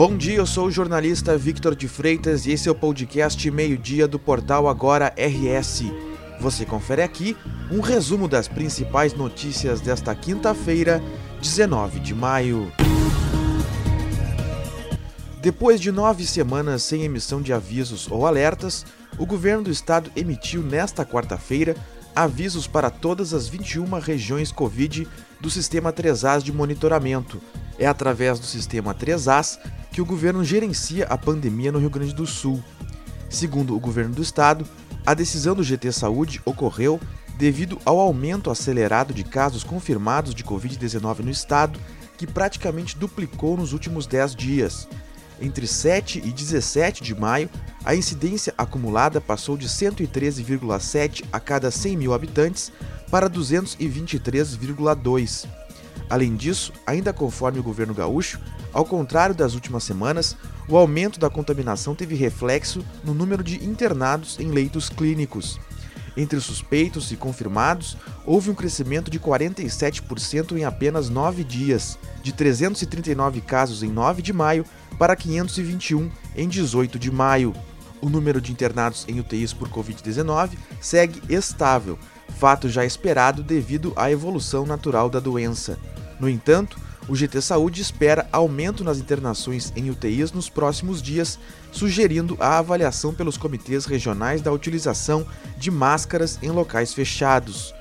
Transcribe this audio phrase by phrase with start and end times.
[0.00, 4.08] Bom dia, eu sou o jornalista Victor de Freitas e esse é o podcast Meio-Dia
[4.08, 5.82] do portal Agora RS.
[6.40, 7.36] Você confere aqui
[7.70, 11.02] um resumo das principais notícias desta quinta-feira,
[11.42, 12.72] 19 de maio.
[15.42, 18.86] Depois de nove semanas sem emissão de avisos ou alertas,
[19.18, 21.76] o governo do estado emitiu nesta quarta-feira
[22.16, 25.06] avisos para todas as 21 regiões Covid
[25.38, 27.38] do sistema 3As de monitoramento.
[27.78, 29.58] É através do sistema 3As
[29.90, 32.62] que o governo gerencia a pandemia no Rio Grande do Sul.
[33.28, 34.66] Segundo o governo do estado,
[35.04, 37.00] a decisão do GT Saúde ocorreu
[37.36, 41.80] devido ao aumento acelerado de casos confirmados de Covid-19 no estado,
[42.18, 44.86] que praticamente duplicou nos últimos 10 dias.
[45.40, 47.48] Entre 7 e 17 de maio,
[47.82, 52.70] a incidência acumulada passou de 113,7 a cada 100 mil habitantes
[53.10, 55.46] para 223,2.
[56.10, 58.38] Além disso, ainda conforme o governo gaúcho,
[58.72, 60.36] ao contrário das últimas semanas,
[60.68, 65.58] o aumento da contaminação teve reflexo no número de internados em leitos clínicos.
[66.16, 72.32] Entre os suspeitos e confirmados, houve um crescimento de 47% em apenas nove dias, de
[72.32, 74.64] 339 casos em 9 de maio
[74.98, 77.54] para 521 em 18 de maio.
[78.00, 81.98] O número de internados em UTIs por Covid-19 segue estável,
[82.38, 85.78] fato já esperado devido à evolução natural da doença.
[86.18, 86.78] No entanto,
[87.10, 91.40] o GT Saúde espera aumento nas internações em UTIs nos próximos dias,
[91.72, 95.26] sugerindo a avaliação pelos comitês regionais da utilização
[95.58, 97.74] de máscaras em locais fechados.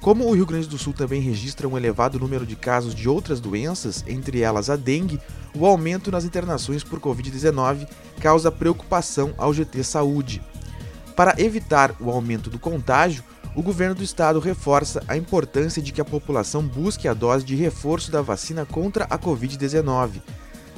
[0.00, 3.40] Como o Rio Grande do Sul também registra um elevado número de casos de outras
[3.40, 5.20] doenças, entre elas a dengue,
[5.56, 7.84] o aumento nas internações por Covid-19
[8.20, 10.40] causa preocupação ao GT Saúde.
[11.16, 13.24] Para evitar o aumento do contágio,
[13.58, 17.56] o governo do estado reforça a importância de que a população busque a dose de
[17.56, 20.22] reforço da vacina contra a Covid-19.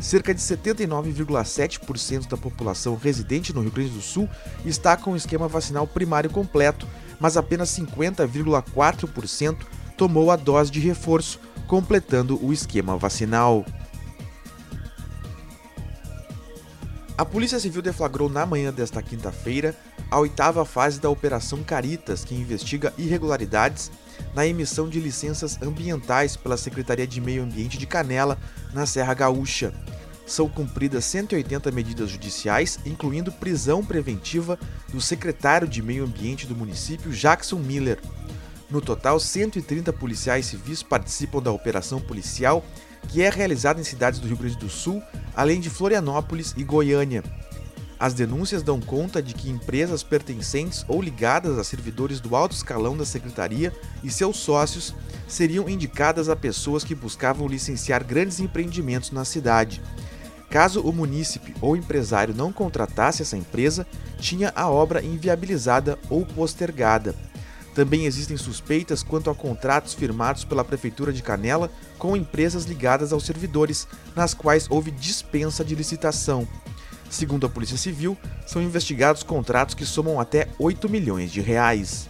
[0.00, 4.26] Cerca de 79,7% da população residente no Rio Grande do Sul
[4.64, 6.88] está com o esquema vacinal primário completo,
[7.20, 9.58] mas apenas 50,4%
[9.94, 13.62] tomou a dose de reforço, completando o esquema vacinal.
[17.20, 19.76] A Polícia Civil deflagrou na manhã desta quinta-feira
[20.10, 23.92] a oitava fase da Operação Caritas, que investiga irregularidades
[24.34, 28.38] na emissão de licenças ambientais pela Secretaria de Meio Ambiente de Canela,
[28.72, 29.70] na Serra Gaúcha.
[30.26, 34.58] São cumpridas 180 medidas judiciais, incluindo prisão preventiva
[34.90, 38.00] do secretário de Meio Ambiente do município, Jackson Miller.
[38.70, 42.64] No total, 130 policiais civis participam da operação policial
[43.10, 45.02] que é realizada em cidades do Rio Grande do Sul,
[45.36, 47.24] além de Florianópolis e Goiânia.
[47.98, 52.96] As denúncias dão conta de que empresas pertencentes ou ligadas a servidores do alto escalão
[52.96, 54.94] da secretaria e seus sócios
[55.28, 59.82] seriam indicadas a pessoas que buscavam licenciar grandes empreendimentos na cidade.
[60.48, 63.86] Caso o munícipe ou empresário não contratasse essa empresa,
[64.18, 67.14] tinha a obra inviabilizada ou postergada.
[67.74, 73.24] Também existem suspeitas quanto a contratos firmados pela Prefeitura de Canela com empresas ligadas aos
[73.24, 76.46] servidores, nas quais houve dispensa de licitação.
[77.08, 78.16] Segundo a Polícia Civil,
[78.46, 82.08] são investigados contratos que somam até 8 milhões de reais.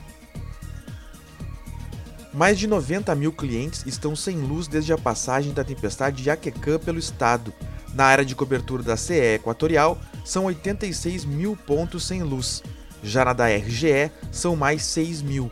[2.32, 6.98] Mais de 90 mil clientes estão sem luz desde a passagem da tempestade Jaquecã pelo
[6.98, 7.52] estado.
[7.92, 12.62] Na área de cobertura da CE Equatorial, são 86 mil pontos sem luz.
[13.02, 15.50] Já na da RGE, são mais 6 mil.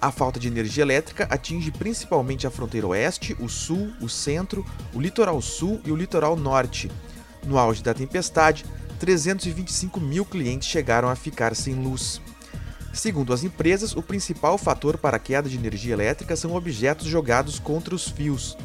[0.00, 5.00] A falta de energia elétrica atinge principalmente a fronteira oeste, o sul, o centro, o
[5.00, 6.90] litoral sul e o litoral norte.
[7.46, 8.66] No auge da tempestade,
[8.98, 12.20] 325 mil clientes chegaram a ficar sem luz.
[12.92, 17.58] Segundo as empresas, o principal fator para a queda de energia elétrica são objetos jogados
[17.58, 18.56] contra os fios.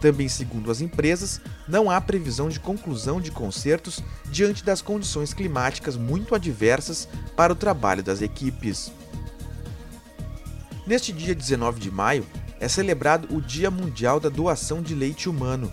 [0.00, 5.96] Também, segundo as empresas, não há previsão de conclusão de concertos diante das condições climáticas
[5.96, 7.06] muito adversas
[7.36, 8.90] para o trabalho das equipes.
[10.86, 12.26] Neste dia 19 de maio,
[12.58, 15.72] é celebrado o Dia Mundial da Doação de Leite Humano.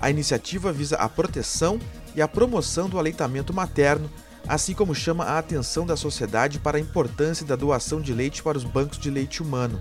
[0.00, 1.78] A iniciativa visa a proteção
[2.14, 4.10] e a promoção do aleitamento materno,
[4.48, 8.56] assim como chama a atenção da sociedade para a importância da doação de leite para
[8.56, 9.80] os bancos de leite humano.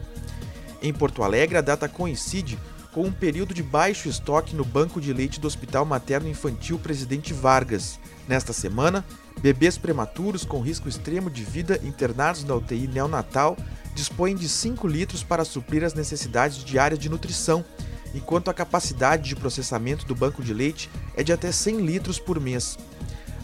[0.81, 2.59] Em Porto Alegre, a data coincide
[2.95, 7.33] com um período de baixo estoque no banco de leite do Hospital Materno Infantil Presidente
[7.33, 7.99] Vargas.
[8.25, 9.03] Nesta semana,
[9.41, 13.57] bebês prematuros com risco extremo de vida internados na UTI neonatal
[13.93, 17.65] dispõem de 5 litros para suprir as necessidades diárias de nutrição,
[18.13, 22.39] enquanto a capacidade de processamento do banco de leite é de até 100 litros por
[22.39, 22.77] mês.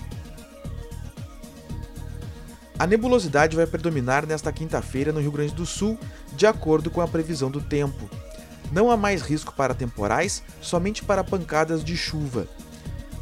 [2.77, 5.99] A nebulosidade vai predominar nesta quinta-feira no Rio Grande do Sul,
[6.33, 8.09] de acordo com a previsão do tempo.
[8.71, 12.47] Não há mais risco para temporais, somente para pancadas de chuva.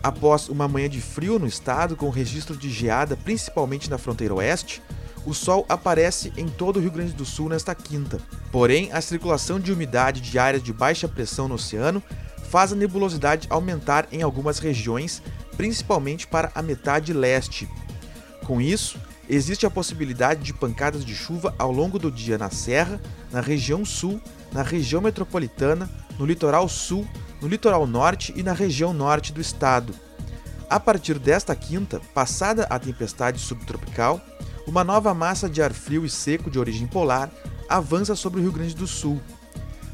[0.02, 4.82] Após uma manhã de frio no estado, com registro de geada principalmente na fronteira oeste,
[5.26, 8.20] o sol aparece em todo o Rio Grande do Sul nesta quinta.
[8.52, 12.02] Porém, a circulação de umidade de áreas de baixa pressão no oceano
[12.50, 15.22] faz a nebulosidade aumentar em algumas regiões,
[15.58, 17.68] principalmente para a metade leste.
[18.46, 18.98] Com isso,
[19.30, 23.00] existe a possibilidade de pancadas de chuva ao longo do dia na Serra,
[23.32, 24.20] na região sul,
[24.52, 25.88] na região metropolitana,
[26.18, 27.08] no litoral sul,
[27.42, 29.94] no litoral norte e na região norte do estado.
[30.70, 34.22] A partir desta quinta, passada a tempestade subtropical,
[34.68, 37.32] uma nova massa de ar frio e seco de origem polar
[37.68, 39.20] avança sobre o Rio Grande do Sul.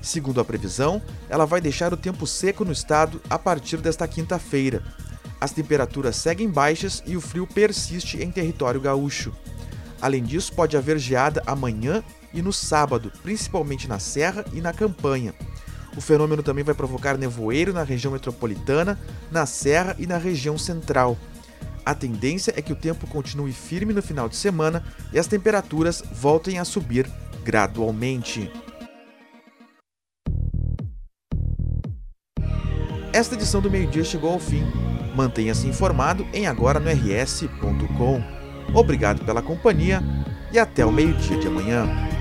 [0.01, 4.83] Segundo a previsão, ela vai deixar o tempo seco no estado a partir desta quinta-feira,
[5.39, 9.33] as temperaturas seguem baixas e o frio persiste em território gaúcho.
[10.01, 12.03] Além disso, pode haver geada amanhã
[12.33, 15.33] e no sábado, principalmente na Serra e na Campanha.
[15.95, 19.00] O fenômeno também vai provocar nevoeiro na região metropolitana,
[19.31, 21.18] na Serra e na região central.
[21.86, 24.83] A tendência é que o tempo continue firme no final de semana
[25.13, 27.09] e as temperaturas voltem a subir
[27.44, 28.51] gradualmente.
[33.13, 34.63] Esta edição do meio-dia chegou ao fim.
[35.15, 38.21] Mantenha-se informado em agora no rs.com.
[38.74, 40.01] Obrigado pela companhia
[40.51, 42.15] e até o meio-dia de amanhã.